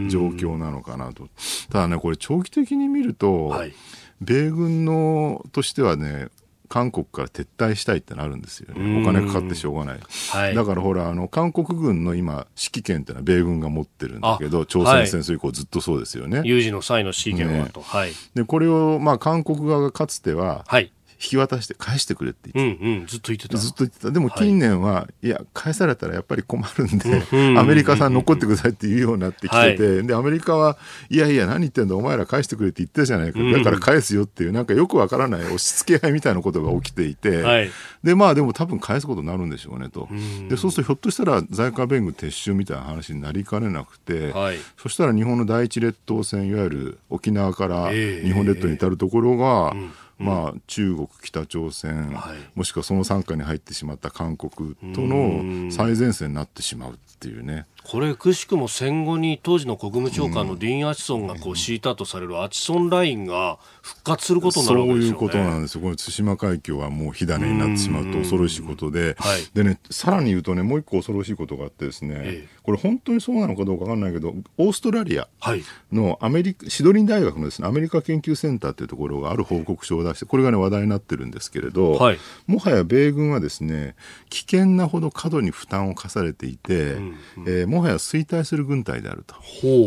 [0.09, 1.27] 状況なのかなと。
[1.71, 3.73] ただね、これ長期的に見ると、はい、
[4.21, 6.29] 米軍のとしてはね、
[6.73, 9.03] 韓国から撤退したいってなるんですよね。
[9.03, 9.99] お金かかってしょうがない。
[10.31, 16.41] はい、だからほら、あの、韓国軍の今、指揮権ってのは米軍が持ってるんだけど、朝鮮戦争以降ずっとそうですよね。
[16.43, 17.81] 有事の際の指揮権はと。
[17.81, 18.11] ね、はい。
[18.33, 20.91] で、これを、まあ、韓国側がかつては、はい。
[21.23, 23.57] 引き渡して返してくれって言って、うんうん、ずっと言ってた。
[23.57, 24.11] ずっと言ってた。
[24.11, 30.77] でも近年は、はい、いや返されたらやっぱり困るんで、うん、アメリカさん残ってくださいって言うようになってきてて、はい、でアメリカは
[31.09, 37.69] いやいや何言ってんだお前ら返してくれって言ってたじゃないか、だから返すよっていうなんかよくわからない押し付け合いみたいなことが起きていて、はい、
[38.03, 40.09] でまあでも多分返すことになるんでしょうねと、
[40.49, 44.33] でそうするとひょっとしたら在韓米軍撤収みたいな話になりかねなくて、
[44.77, 57.65] そしたら日本の第一列島線いわゆる沖縄から日本列島に至るところが、えーうんまあ、中国、北朝鮮、はい、もしくはその傘下に入ってしまった韓国との最前線になってしまうっていうね。
[57.83, 65.81] これ、くしくも戦後に当時の国務長官のディーン・アチソンがこう敷いたとされるアチソンラインが復活することになるわけですよ、ね、そういうことなんですよ。
[65.81, 75.27] この対馬海峡はもう火種になってしまうと恐ろしいことで、はい、でね、さらに言うとね、もう一個恐ろしいことがあってですね、ええ、これ本当にそうなのかどうかわかんないけど、オーストラリア
[75.91, 82.17] のアメリカ、シドニー大学のですね、アメリカ研究センターというところがある報告書を出して、これがね、話題になってるんですけれど、はい、
[82.47, 83.95] もはや米軍はですね、
[84.29, 87.15] 危険なほど過度に負担を課されていて、うんうん、
[87.47, 89.35] えーもはや衰退する軍隊であると。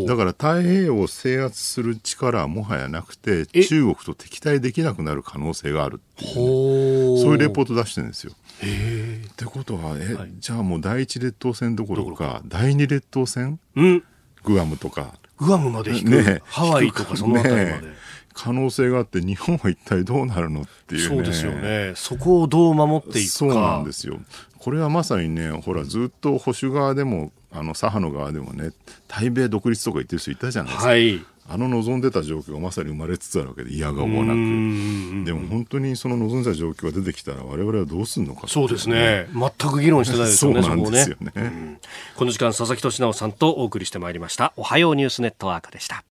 [0.06, 8.32] だから太平洋を制圧する力はもはやなくて、中国と敵対できなくなる可能性があるっていう、ね、そういうレポート出してるんですよ。
[8.32, 14.02] ってことはえ、はい、じゃあもう第一列島線どころか第二列島線、うん、
[14.42, 15.14] グアムとか。
[15.38, 17.86] グアムまで引く、ね、ハワイとかその辺りまで。
[17.88, 17.94] ね。
[18.32, 21.92] 可能性があって日本は一体どうなるのっていう、ね、そうですよね。
[21.94, 23.38] そこをどう守っていくか。
[23.38, 24.18] そうなんですよ。
[24.58, 28.72] これはまさにねほらずっと保守側でもあの左派の側でもね
[29.08, 35.24] 対米独立とか言ってる人いたじゃないですか、はい、あの望んでた状況がまさに生まれつつあるわけで嫌がおなく。
[35.24, 39.28] でも本当にその望んでた状況が出てきたら我々はどうするのか、ね、そうですね。
[39.32, 41.78] 全く議論してないですよね そうなんですよね、ねうん、
[42.16, 44.52] この時間佐々木俊直さんとお送りしてまいりました。
[44.56, 46.04] おはようニュースネットワークでした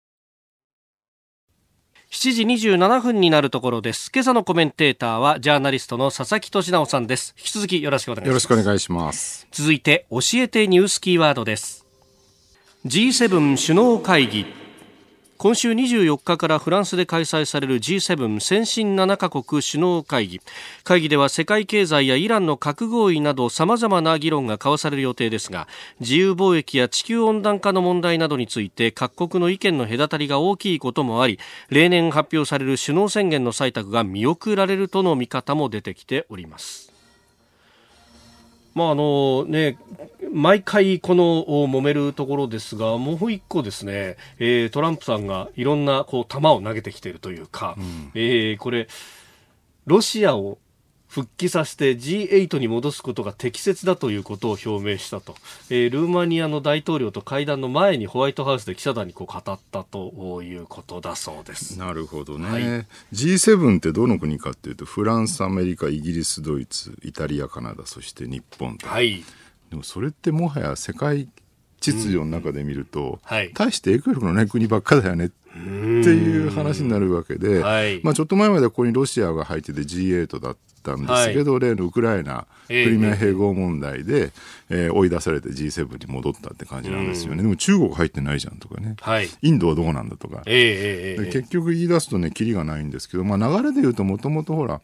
[2.13, 4.12] 7時27分になるところです。
[4.13, 7.34] 今朝のコメンテーターはジャーナリストの佐々木俊直さんです。
[7.39, 8.28] 引き続きよろしくお願いします。
[8.28, 9.47] よろしくお願いします。
[9.52, 11.88] 続いて教えてニュースキーワードです。
[12.86, 14.45] G7 首脳会議
[15.38, 20.41] 今週24日からフランスで開催される G7 先進7カ国首脳会議。
[20.84, 25.67] 会議では世界経済やイランの核合意などさまざまな議論が交わされる予定ですが
[26.00, 36.93] 自由貿易や地球温暖化の問題などについて各国の意見の隔たりが大きいこともあり例年発表される首脳宣言の採択が見送られるとの見方も出てきております。
[38.76, 39.78] まああのね、
[40.34, 48.88] 毎回この揉めるところですが、もう一個ですね、えー、トランプさんがいろんなこう球を投げてきているというか、うん、えー、これ、
[49.86, 50.58] ロシアを
[51.13, 55.36] 復帰させて G8 に戻すことが適切だということを表明したと、
[55.69, 61.78] えー、ルーマニアの大統領と会談の前にホワイトハウスで記者団にこう語ったということだそうです。
[61.78, 62.63] なるほどね、はい、
[63.13, 69.24] G7 ってどの国かっていうとフランスアメリカイギリスドイツイタリアカナダそして日本と、はい、
[69.74, 71.28] でもそれってもはや世界
[71.80, 84.32] 秩序の中で見ると、うんはい、大して影響力のない国ばっかだよねっていう話になるわけで、はい、まあ、ちょっと前までここにロシアが入ってて G8 だったんですけど、はい、例のウクライナ、クリミア併合問題で、
[84.70, 87.42] えー、追い出されて G7 に戻ったって感じなんですよね。
[87.42, 88.96] でも中国入ってないじゃんとかね。
[89.02, 90.44] はい、インドはどうなんだとか。
[90.46, 94.82] えー、結局言い出すとね、キリがないんですけど、まあ流れで言うともともとほら、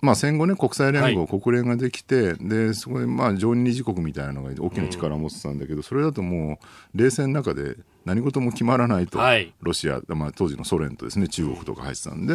[0.00, 6.60] まあ、戦後ね国際連合、はい、国連ができてでそこでまあ常任理事国みたいなのが大きな力を持ってたんだけど、うん、それだとも
[6.94, 7.76] う冷戦の中で
[8.08, 12.34] 何事も決まらないと、はい、ロシア、まあ、当時のソ連とですね中国とか入ってたんで、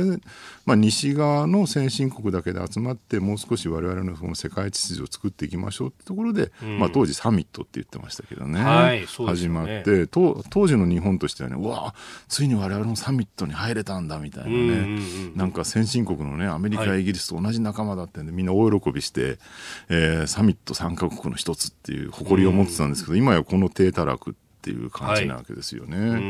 [0.65, 11.95] まあ、西側の先進国だけで集まってもう少し我々のその世界秩序を作っていきましょうってところで、うん、まあ、当時サミットって言ってましたけどねはいね、始まって当時の日本としてはねうわ
[12.27, 19.37] ついに我々もサミットに入れたんだみたいなね、うんうんうん、なんか先進国のねアメリカ、イギリスと同じ仲間だってんでみんな大喜びして、
[19.89, 25.97] えー、サミット参加国の一つっていう誇りを持ってたんですけど、今やこの低たらくっていう感じなわけですよね。
[25.97, 26.21] はい、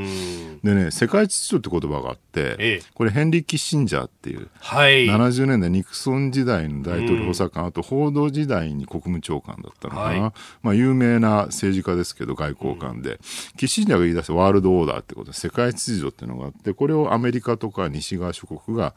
[0.63, 13.19] でね世界秩序って言葉があって、ええ、これヘンリー・キッシンジャーっていう、はい、70年代ニクソン時代の大統領補佐官、あと報道時代に国務長官だったのかな、はい、まあ、有名な政治家ですけど外交官で、
[13.57, 18.93] キッシンジャーが言い出したワールドオーダーってことで世界秩序っていうのがあってこれをアメリカとか西側諸国が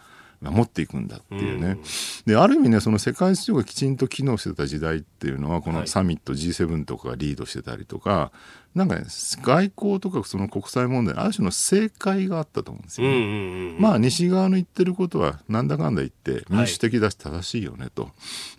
[0.50, 1.82] 守っていくんだっていうね、うん、
[2.26, 8.32] である意味ねその世界秩序がきちんと機能してた時代っていうのはこのサミット G7 とかがリードしてたりとか
[8.74, 13.28] なんかね外交とかその国際問題ある種の正解があったと思うんですよね、うんうん
[13.76, 18.12] うん、まあ西側の言ってることはなんだかんだ言って民主的だし正しいよねと、はい、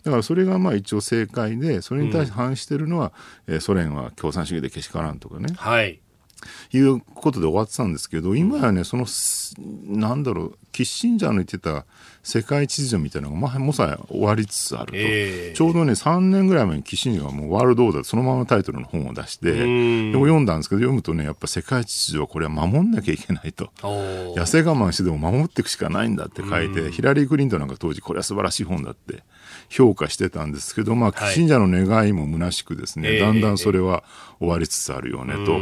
[0.04, 3.12] だからそれがまあ一応正解でそれに対して反してるのは、
[3.46, 6.00] うん、えー、ソ連は共産主義でけしからんとかね、はい
[6.72, 9.06] いうことで終わってたんですけど今やねその
[9.86, 11.84] なんだろうキッシンジャーの言ってた
[12.22, 19.64] 世界秩序みたいなのが、まあ、もさや終わりつつあると、えー、ちょうどね3年ぐらい前にキッシンジャーがもうワールドオーダーそのままタイトルの本を出してで
[20.16, 23.70] も読んだんですけど読むとねやっぱ世界秩序はこれは守んなきゃいけないと。
[23.82, 29.22] 痩せ我慢してでも守っていくしかないんだって書いてヒラリー・クリントンなんか当時これは素晴らしい本だって
[29.68, 34.02] 評価してたんですけど、まあ、キッシンジャーの願いも虚しくですね、はい、だんだんそれは
[34.38, 35.58] 終わりつつあるよね、と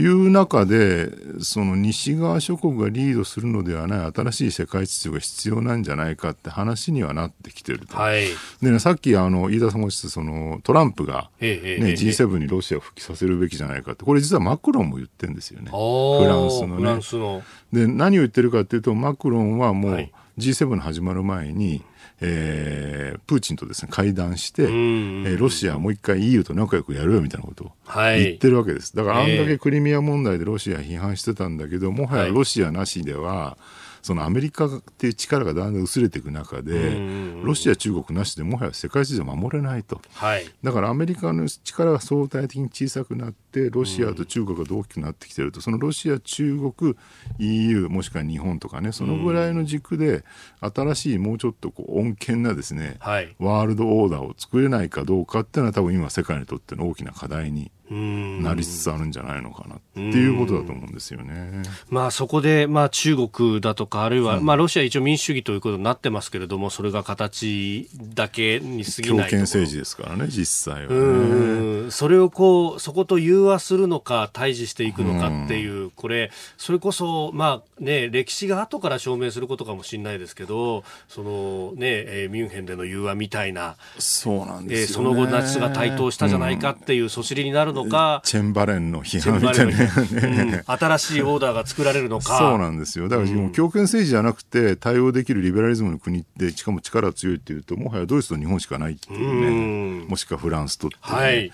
[0.00, 7.96] いう中でその西側諸国がリードするのではない新しい世界秩序が必要なんじゃないかって話にはなってきてると。
[7.96, 8.24] はい、
[8.60, 15.70] でね、さっきあの飯田さんがおっしゃったそのトランプが、ね、G7 にロシアを復帰させるべきじゃないかってこれ実はマクロンも言ってるんですよね。
[15.70, 17.00] フランスのね。
[17.16, 17.42] の。
[17.72, 21.84] で何を言ってるかっていうとマクロンはもう G7 始まる前に、
[22.22, 28.94] えー、プーチンとですね会談して、えー、ロシアもう一回 EU と仲良くやるよみたいなことを言ってるわけです。
[28.94, 33.56] だからあんだけクリミア問題でロシア批判してたんだけど、もはやロシアなしでは、
[34.02, 36.98] そのアメリカっていう力がだんだん薄れていく中で、
[37.42, 46.96] ロシア、中国なしでもはや世界秩序守れないと、はい、だからアメリカの力が相対的に小さくなって、ロシアと中国が大きくなってきてると、そのロシア、中国、
[47.38, 50.24] EU、もしくは日本とかね、そのぐらいの軸で、
[50.60, 61.62] 新しいもうちょっとこう穏健なですね、はい、ワールドオーダーを作れないかどうかっていうのは、多分今、世界にとっての大きな課題になりつつあるんじゃないのかなっていうことだと思うんですよね。
[61.88, 71.90] まあそこでまあ中国だとかあるいはまあロシア一応民主主義ということになってますけれどもそれが形だけに過ぎない強権政治ですからね実際はね。
[71.90, 92.38] それをこうそこと融和するのか対峙していくのかっていうこれそれこそまあね歴史が後から証明することかもしれないですけどそのね、えー、ミュンヘンでの融和みたいなそうなんです、ね、えー、その後ナチスが台頭したじゃないかっていうそしりになるののか、チェンバレンの批判みたいな、ねうん、 新しいオーダーが作られるのか。
[92.38, 93.08] そうなんですよ。
[93.08, 101.52] だから、強権政治じゃなくて、対応できるリベラリズムの国で、しかも力が強いっていうと、もはやドイツと日本しかないっていうね、もしくはフランスとって、ね、はい、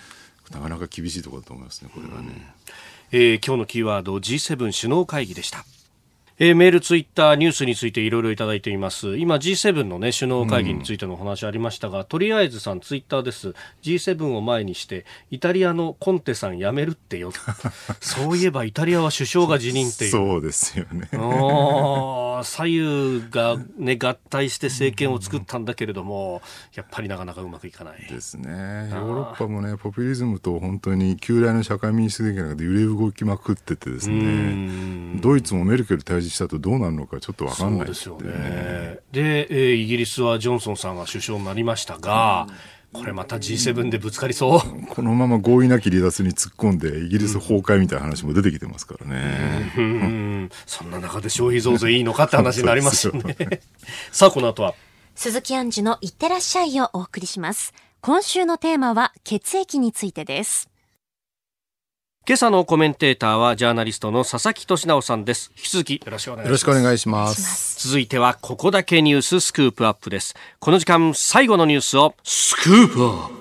[0.51, 2.53] なかなか厳しいところだと思いますね、これはね。
[3.11, 5.65] えー、今日のキーワード G7 首脳会議でした。
[6.39, 9.17] えー、メール、ツイッター、ニュースについていろいろいただいています。
[9.17, 13.55] 今 G7 のね、首脳会議についてのお話ありましたが、うん、とりあえずさん、ツイッターです。
[13.81, 17.31] G7 を前にして、イタリアのコンテさん辞めるってよ。
[18.01, 20.11] そういえばイタリアは首相が辞任っていう。
[20.11, 21.09] そうですよね。
[22.43, 26.43] 左右がね、合体して政権を作ったんだけれども、
[26.75, 28.05] やっぱりなかなかうまくいかない。
[28.07, 28.51] ですね。
[28.51, 38.99] ヨーロッパもね、ポピュリズムと本当に旧来の社会民主主義の中で揺れ動きまくっててですね、ドイツもメルケル退治したとどうなるのかちょっと分かんないですよね。
[39.11, 42.47] で、えー、イギリスはジョンソンさんが首相になりましたが、
[42.93, 44.59] これまた G7 でぶつかりそう。
[44.87, 49.73] このまま合意なき離脱に突っ込んで、イギリス崩壊みたいな話も出てきてますからね。
[49.77, 53.35] うん、そんな中で消費増税いいのかって話になりますよね。
[54.11, 54.73] さあ、この後は。
[55.15, 57.73] 鈴木杏樹のいってらっしゃいをお送りします。
[58.01, 60.69] 今週のテーマは血液についてです。
[62.27, 65.49] 今朝のコメンテーターはジャーナリストの佐々木俊直さんです。
[65.55, 66.47] 引き続きよろしくお願いします。
[66.47, 67.87] よろしくお願いします。
[67.87, 70.35] 続いてはここだけニューススクープアップです。
[70.59, 73.33] この時間最後のニュースをスクープアップ。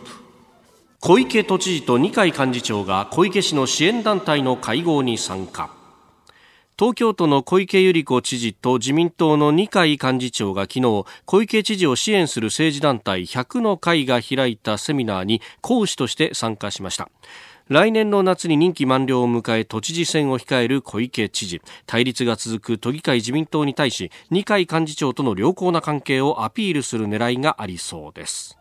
[1.01, 5.69] 小池都知事と二階幹事長が小池氏の支援団体の会合に参加。
[6.79, 17.11] 東京都の小池百合子知事と自民党の二階幹事長が昨日小池知事を支援する政治団体100の会が開いたセミナーに講師として参加しました
[17.69, 21.61] 来年の夏に任期満了を迎え都知事選を控える小池知事。
[21.85, 28.57] 対立が続く都議会自民党に対し二階幹事長との良好な関係をアピールする狙いがありそうです。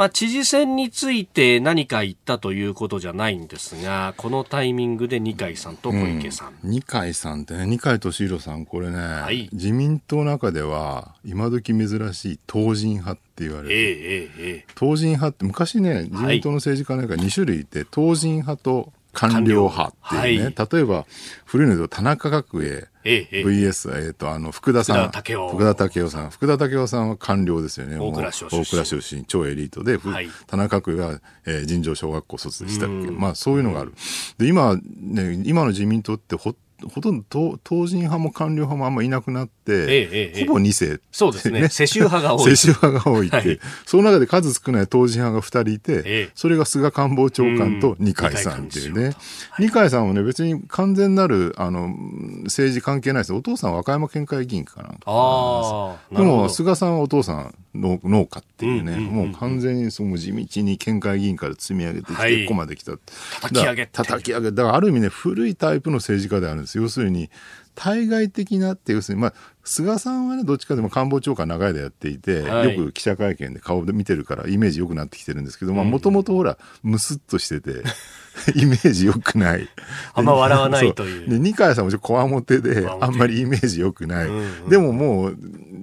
[0.00, 6.54] まあ、知事選について何か言ったということじゃないんですが、このタイミングで二階さんと小池さん。
[6.64, 13.74] うん、二階さんってね、二階俊博さん、これね、はい、自民党の中では、今時珍しい党人派って言われる。
[13.74, 21.06] えー、えー、党人派って、昔ね、自民党の政治家なんか2種類いて、党人派と官僚派っていうね、はい、例えば、
[21.44, 25.08] 古いので田中角栄、ええ、VS、えっ、ー、と、あの、福田さん。
[25.08, 25.48] 福田武雄。
[25.50, 26.30] 福田武雄さん。
[26.30, 27.98] 福田武雄さんは官僚ですよね。
[27.98, 28.62] 大倉出身。
[28.62, 33.10] 大倉出身、超エリートで、はい、田中角栄は、えー、尋常小学校卒でしたっけ。
[33.10, 33.94] まあ、そういうのがある。
[34.38, 36.54] で、今、ね、今の自民党ってほ
[36.88, 41.68] ほとんど党人派も官僚派もあんまいなくなって、ええ、ほぼ2世、そうですね。
[41.68, 42.50] 世襲派が多い。
[42.50, 49.14] 世襲派が多いって、はい、その中で数少ない党人派が2人いて、それが菅官房長官と二階さんっていうね、
[49.58, 51.88] 二階さんはね別に完全なるあの
[52.44, 62.92] 政治関係ないですお父さんは和歌山県会議員かなんかでも菅さんはお父さん農農家っていうね、もう完全にその地道に県会議員から積み上げてきて、はい、ここまで来た。
[63.40, 64.50] 叩き上げ叩き上げ。
[64.50, 67.30] だからある意味ね古いタイプの政治家であるんです要するに
[67.74, 69.34] 対外的なって要するにまあ
[69.70, 77.84] 菅さんはねどっちかでも官房長官長い間やっていて、はい、よく記者会見で顔で見てるからイメージ良くなってきてるんですけどもともとほらムスッとしてて
[78.56, 79.68] イメージ良くない。
[80.14, 81.28] あんま笑わないという。
[81.28, 84.28] で、二階さんもちょっとこわもてで、あんまりイメージ良くない。
[84.28, 85.38] うんうん、でももう、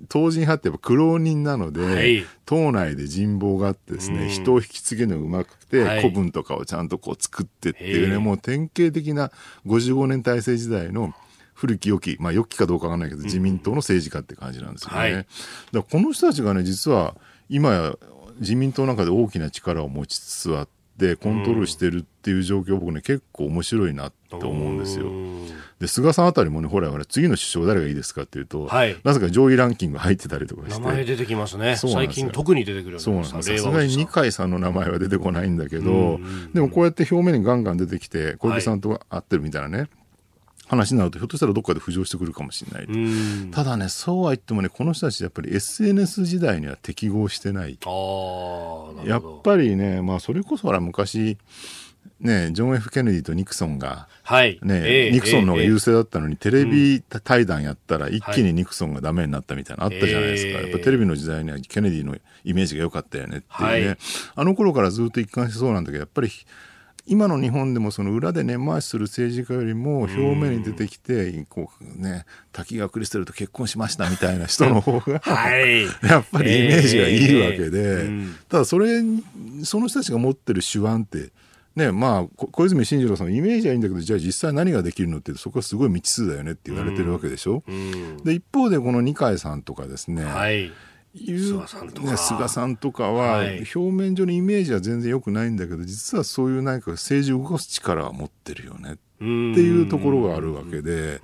[0.10, 9.32] 党人派ってやっぱ苦労人なので、はい、党内で人望があってですね、うん、人を引き継げるのがうまくて、はい、古文とかをちゃんとこう作ってっていうね、もう典型的な
[9.66, 11.14] 55年体制時代の
[11.58, 14.98] 古き良き、まあ良きかどうかわかんないけど、自民党の政治家って感じなんですよね。
[14.98, 15.28] はい、だか
[15.74, 17.16] らこの人たちがね、実は
[17.50, 17.96] 今や
[18.40, 20.68] 自民党の中で大きな力を持ちつつあっ
[21.00, 25.12] て、コントロールしてるっていう状況、僕ね、結構面白いなって思うんですよ。
[25.80, 30.80] で、菅さんあたりもね、ほら、ほら、次の首相誰がいいですかっていうと、はい、なぜか上位ランキング入ってたりとかして。
[30.80, 31.76] 名前出てきますね。
[31.76, 33.58] 最近特に出てくるようそうなんです。
[33.58, 36.20] さすがに二階さんの名前は出てこないんだけど、
[36.54, 39.90] でもこうやって表面にガンガン出てきて、小池さんと会ってるみたいなね、
[40.68, 47.80] 話になるとひょっとしたらどっかで浮上してくるかもしれないただねそうは言ってもねこの人たちやっぱり SNS 時代には適合してない
[49.06, 51.38] やっぱりねまあそれこそほら昔
[52.20, 54.60] ね、ジョン・ F・ ケネディとニクソンが、はい。
[54.64, 63.98] ね、えー、ニクソンの方が優勢だったのに、えー、テレビ対談やったら一気にニクソンがダメになったみたいなのあったじゃないですか、はい、やっぱテレビの時代にはケネディのイメージが良かったよねっていうね、はい、
[64.36, 66.32] あの頃からずっと一貫してそうなんだけどやっぱり
[67.08, 78.10] 今の日本でもその裏で根回しする政治家よりも表面に出てきて、こうね、滝川クリステルと結婚しましたみたいな人の方が はい、 やっぱりイメージがいいわけで、
[78.50, 79.02] ただそれ、
[79.64, 81.32] その人たちが持ってる手腕って、
[81.78, 87.64] ねまあ、小泉進次郎さんのイメージはいいんだけどじゃあ実際何ができるのってそこはすごい未知数だよねって言われてるわけでしょ。
[87.68, 90.72] うん、で一方でこの二階さんとかですね、はい
[91.26, 93.44] 菅さんとか,、ね、菅さんとかは、
[93.76, 98.98] 表面上のイメージは全然良くないんだけど実はそういう何か政治を動かす力は持ってるよね。
[99.18, 101.20] っていうところがあるわけで。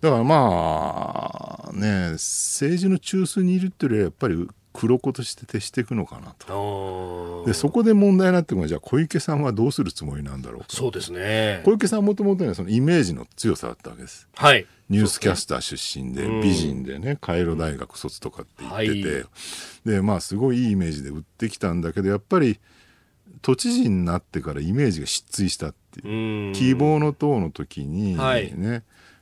[0.00, 7.44] だからまあね政治の中枢にいるっていうよりはやっぱり黒子として徹していくのかなと。
[7.46, 11.62] でそこで問題になってくるのはじゃあ小池さんはどうするつもりなんだろうそうですね。
[11.64, 14.28] 小池さんはもともとそのイメージの強さだったわけです。
[14.34, 14.66] はい。
[14.88, 19.24] ニュースキャスター出身で、美人でね、カイロ大学卒とかって言ってて、はい、
[19.84, 22.60] で、まあすごいいいイメージで売ってきたんだけど、やっぱり
[23.42, 26.54] 都知事になってからイメージが失墜したっていう。
[26.54, 28.52] 希望の党の時にね、はい、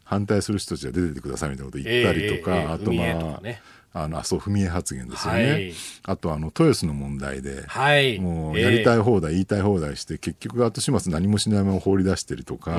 [0.04, 3.62] 反対する人たちが出ててくださいみたいなこと言ったりとか、えーえー、あとまあ、ね、
[3.96, 5.52] あの、麻生文江発言ですよね。
[5.52, 5.72] はい、
[6.02, 12.76] あと、あの、豊洲の問題で、はい、もう、やりたい放題、えー、言いたい放題して、結局、後始末何もしないまま放り出してるとか、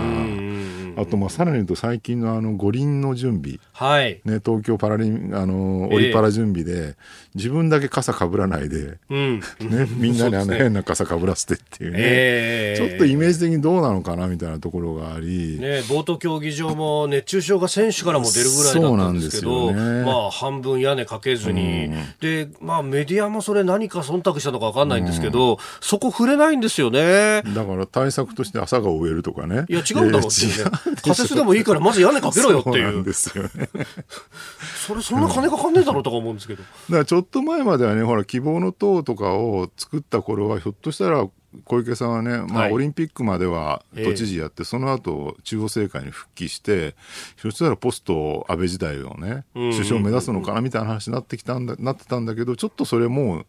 [0.97, 6.95] あと、まあ、さらに言うと、最近のあの、五輪の準備、はい、ね、東京パラリン、あの、オリパラ準備で、えー、
[7.35, 21.89] 自分だけ傘かぶらないで、うん、ね、みんなにあの、変な傘かぶらせてっていうね、えー、ちょっとイメージ的にどうなのかな、みたいなところがあり、ね、ボート競技場も熱中症が選手からも出るぐらいだったんですけど、ね、まあ、半分屋根かけずに、
[22.19, 27.43] で、まあメディアもそれ何か忖度したのか分かんないんですけど、そこ触れないんですよね。
[27.53, 29.65] だから対策として朝が植えるとかね。
[29.69, 30.71] いや、違うんだろうっていうね。
[31.01, 32.93] 仮設でもいいから、まず屋根かけろよっていう。
[32.93, 33.49] そうですよね。
[34.87, 36.63] それ、そんな金かかんねえだろうとか思うんですけど。
[36.63, 41.25] だからちょっと前まではね、ほら、希望の党とかを作った頃は、ひょっとしたら、
[41.63, 46.95] 小池さんはね、まあ、オリンピックまでは都知事やって、はい、その後中央政界に復帰して、
[47.37, 53.45] ひょっとしたらポスト安倍時代をね、首相を目指すのかなみたいな話になってきたんだなってたんだけど、ちょっとそれも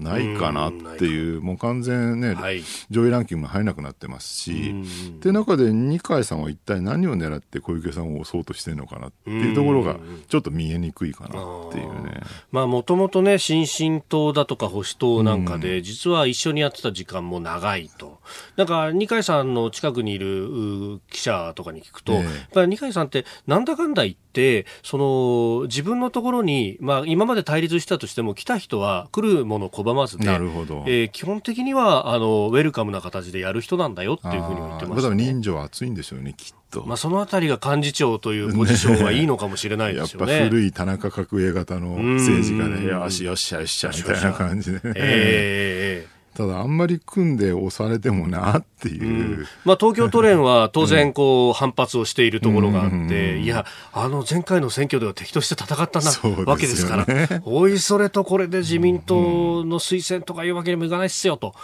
[0.00, 4.74] ないかなっていう、もう完全ね、はい、上位ランキングも入らなくなってますし、
[5.16, 9.96] って中で二階さんは一体何を狙って小池さんを押そうとしてるのかなっていうところが、
[10.28, 12.20] ちょっと見えにくいかなっていうね。
[12.50, 18.20] まあ、もともとね、新進党だとか保守党なんかで、実は一緒にやってた時間も長いと。
[18.56, 36.84] なんか、二階さんの近くにいる記者とかに聞くと、やっぱり二階さんってなんだかんだ言って、その、自分のところに、まあ、今まで対立したとしても、来た人は来るものを拒まずで、なるほどえー、基本的にはあのウェルカムな形でやる人なんだよっていうふうに言ってます、ね、人情は熱いんでしょうね、きっと。
[36.86, 40.32] まあ、そのあたりが幹事長というポジションはいいのかもしれないですよね。
[40.32, 44.80] やっぱ古い田中角栄型の政治家で、よしよっしゃよっしゃみたいな感じで、ね。
[44.96, 57.06] えーただあんまり組んで押されてもなっていう、うん、まあ、東京都連は 当然こう反発をしているところがあって、いやあの前回の選挙では敵として戦ったな、ね、わけですから。
[57.44, 61.54] おいそれとこれで自民党の推薦とかいうわけにもいかないっすよと。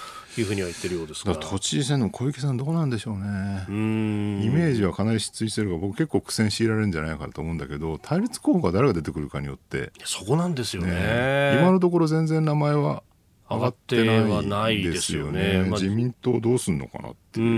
[0.41, 3.65] いうふうには言ってるようですから都知事選の小池さんどうなんでしょうね。
[3.69, 9.93] イメージはかなり失墜してるから僕結構苦戦強いられるんじゃないかと思うんだけど対立候補が誰が出てくるかによって。
[10.05, 13.03] そこなんですよね、ね、今のところ全然名前は
[13.49, 15.65] 上がってはないですよね。
[15.69, 17.47] まあ、自民党どうすんのかなっていう。
[17.47, 17.49] う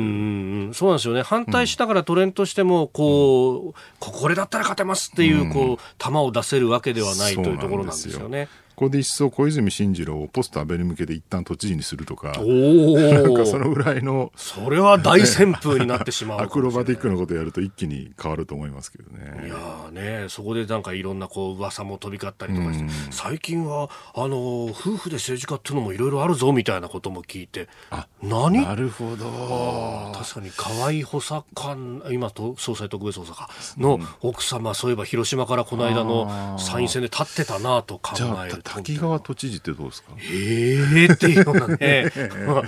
[0.71, 1.23] んそうなんですよね。
[1.23, 8.49] 反対したからトレンとしても、こう、これだったら勝てますっていう、こう、球を出せるわけではないというところなんですよね。
[8.79, 14.31] ここで一層小泉進次郎をポスト安倍に向けて一旦都知事にするとか、なんかそのぐらいの。
[14.37, 19.49] それは大旋風になってしまうアクロバティックなことやると一気に変わると思いますけどね。
[19.49, 28.63] いやね、そこでなんかいろんなこう噂も飛び交ったりとかして、最近は、あの、夫婦で政治家っていうのもいろいろあるぞみたいなことも聞いて、あ、何？
[28.63, 30.13] なるほど。
[30.15, 38.15] 確かに河合補佐官、今と総裁特別補佐官の奥様、そういえば広島からこの間の参院選で立ってたなと考
[38.47, 40.13] える滝川都知事ってどうですか？
[40.33, 42.13] ええー、っていうようなね、
[42.47, 42.63] ま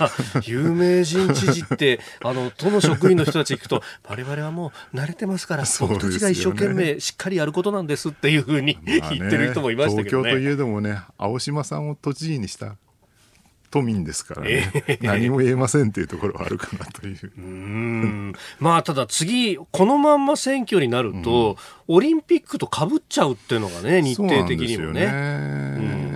[0.00, 0.10] あ、
[0.44, 10.30] 有名人知事って、あの、都の職員の人たち行くと、 我々はもう慣れてますから、僕たちが一生懸命しっかりやることなんですっていうふうに、言ってる人もいましたけどね。
[10.30, 12.76] 東京といえどもね、青島さんを都知事にした
[13.72, 17.32] 都民ですからね、えー、 何も言えませんっていうところはあるかなという。
[17.36, 18.34] うん。
[18.60, 21.56] まあただ次このまんま選挙になると、
[21.88, 26.11] うん、オリンピックとかぶっちゃうっていうのがね日程的にもね。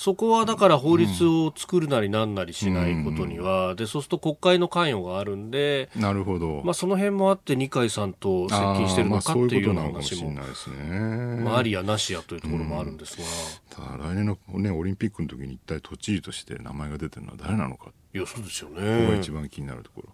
[0.00, 6.62] ねそこはだから法律を作るなりなんなりしないことには、うん、でそうすると国会の関与があるんで、なるほど。
[6.64, 17.90] まあその辺もあって二階さんと接近してるのかっていうような話も、まあありやなしやというところもあるんですが、うん、ただ来年のねオリンピックの時に一体都知事として名前が出てるのは誰なのか。
[18.12, 18.76] いやそうですよね。
[18.76, 20.10] ここが一番気になるところ。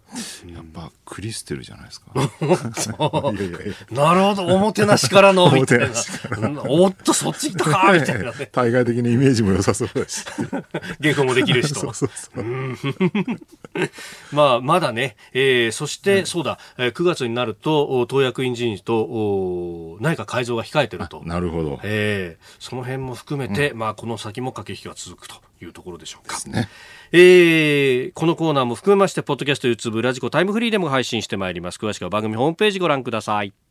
[0.53, 2.11] やっぱクリステルじゃないですか。
[3.89, 5.87] なるほど、おもてなしからの、 みたいな。
[6.67, 8.49] おっと、そっち行ったか、 みたいなね。
[8.51, 10.23] 対外的なイメージも良さそうだし。
[11.01, 11.73] 原稿もできる人。
[11.81, 12.45] そうそうそう。
[14.31, 21.23] まあ、まだね、えー、そして、そうだ、9月になると、党役員人事と内閣改造が控えてると。
[21.25, 21.79] なるほど。
[21.83, 26.35] えー、その辺も含めて、まあ、この先も駆け引きが続くというところでしょうか。
[26.35, 26.69] ですね。
[27.11, 31.77] えー、このコーナーも含めまして、ポッドキャスト、YouTube、ラジコ、タイムフリーでも配信してまいります。
[31.77, 33.66] 詳しくは番組ホームページご覧ください。